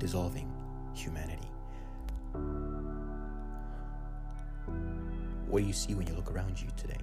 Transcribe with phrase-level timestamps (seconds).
[0.00, 0.50] dissolving
[0.94, 1.48] humanity.
[5.46, 7.00] What do you see when you look around you today?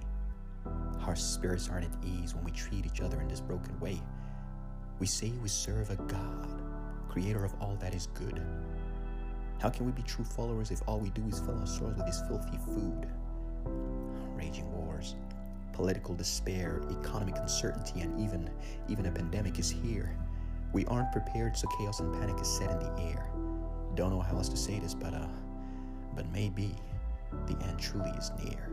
[1.06, 4.02] Our spirits aren't at ease when we treat each other in this broken way.
[4.98, 6.60] We say we serve a God,
[7.08, 8.42] creator of all that is good.
[9.62, 12.06] How can we be true followers if all we do is fill our souls with
[12.06, 13.06] this filthy food?
[14.34, 15.14] Raging wars,
[15.72, 18.50] political despair, economic uncertainty, and even
[18.88, 20.16] even a pandemic is here.
[20.72, 23.28] We aren't prepared, so chaos and panic is set in the air.
[23.94, 25.26] Don't know how else to say this, but uh,
[26.14, 26.74] but maybe
[27.46, 28.70] the end truly is near.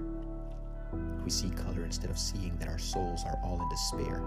[1.24, 4.24] We see color instead of seeing that our souls are all in despair.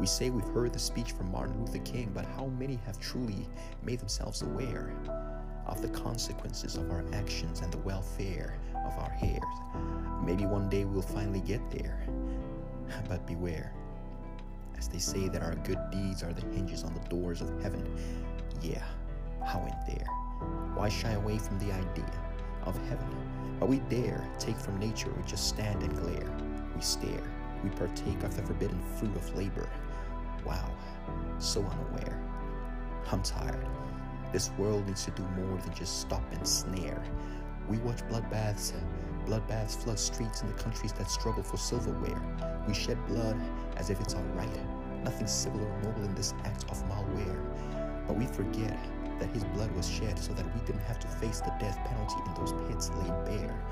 [0.00, 3.46] We say we've heard the speech from Martin Luther King, but how many have truly
[3.82, 4.94] made themselves aware
[5.66, 10.24] of the consequences of our actions and the welfare of our heirs?
[10.24, 12.00] Maybe one day we'll finally get there.
[13.08, 13.72] But beware,
[14.90, 17.84] they say that our good deeds are the hinges on the doors of heaven.
[18.60, 18.82] Yeah,
[19.46, 20.06] how in there?
[20.74, 22.12] Why shy away from the idea
[22.64, 23.06] of heaven?
[23.58, 26.30] But we dare take from nature or just stand and glare.
[26.74, 27.22] We stare,
[27.62, 29.68] we partake of the forbidden fruit of labor.
[30.44, 30.70] Wow,
[31.38, 32.20] so unaware.
[33.12, 33.66] I'm tired.
[34.32, 37.02] This world needs to do more than just stop and snare.
[37.68, 38.72] We watch bloodbaths,
[39.26, 42.20] bloodbaths flood streets in the countries that struggle for silverware.
[42.66, 43.40] We shed blood
[43.76, 44.48] as if it's alright.
[45.04, 48.06] Nothing civil or noble in this act of malware.
[48.06, 48.78] But we forget
[49.18, 52.16] that his blood was shed so that we didn't have to face the death penalty
[52.26, 53.62] in those pits laid bare.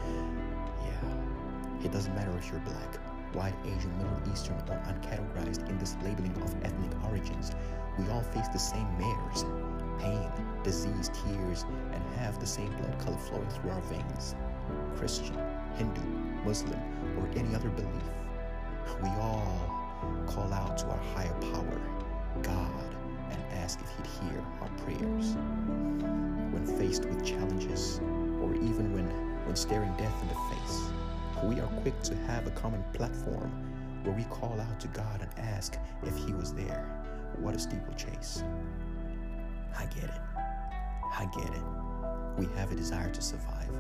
[0.82, 2.96] Yeah, it doesn't matter if you're black,
[3.34, 7.52] white, Asian, Middle Eastern, or uncategorized in this labeling of ethnic origins.
[7.98, 9.44] We all face the same mares
[9.98, 10.30] pain,
[10.62, 14.34] disease, tears, and have the same blood color flowing through our veins.
[14.96, 15.36] Christian,
[15.76, 16.00] Hindu,
[16.44, 16.80] Muslim,
[17.18, 18.02] or any other belief.
[19.02, 19.27] We all
[20.38, 21.80] call out to our higher power,
[22.42, 22.96] God,
[23.30, 25.34] and ask if He'd hear our prayers.
[26.52, 28.00] When faced with challenges,
[28.40, 29.06] or even when,
[29.46, 30.90] when staring death in the face,
[31.44, 33.50] we are quick to have a common platform
[34.04, 36.86] where we call out to God and ask if He was there.
[37.38, 38.44] What a steeplechase.
[39.76, 40.20] I get it.
[40.36, 41.62] I get it.
[42.38, 43.70] We have a desire to survive,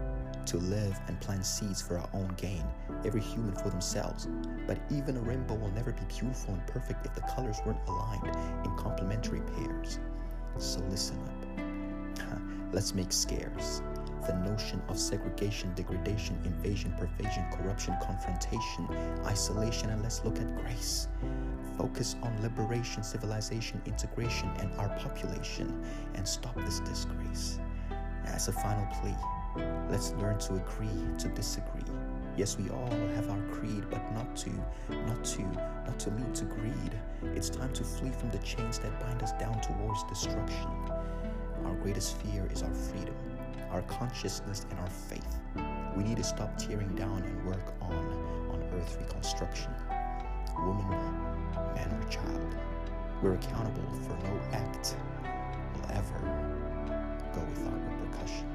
[0.48, 2.64] to live and plant seeds for our own gain,
[3.04, 4.28] every human for themselves.
[4.66, 8.34] But even a rainbow will never be beautiful and perfect if the colors weren't aligned
[8.64, 9.98] in complementary pairs.
[10.58, 11.34] So listen up.
[12.70, 13.80] Let's make scarce
[14.26, 18.86] the notion of segregation, degradation, invasion, pervasion, corruption, confrontation,
[19.24, 21.08] isolation, and let's look at grace.
[21.78, 25.82] Focus on liberation, civilization, integration, and our population,
[26.14, 27.58] and stop this disgrace.
[28.26, 29.16] As a final plea,
[29.90, 30.88] let's learn to agree
[31.18, 31.82] to disagree.
[32.36, 34.50] Yes, we all have our creed, but not to,
[34.90, 35.42] not to,
[35.86, 37.00] not to lead to greed.
[37.34, 40.70] It's time to flee from the chains that bind us down towards destruction.
[41.64, 43.14] Our greatest fear is our freedom
[43.70, 45.36] our consciousness and our faith.
[45.96, 47.92] We need to stop tearing down and work on
[48.50, 49.72] on earth reconstruction.
[50.58, 50.88] Woman,
[51.74, 52.56] man, or child,
[53.22, 54.96] we're accountable for no act
[55.74, 56.20] will ever
[57.34, 58.46] go without repercussion.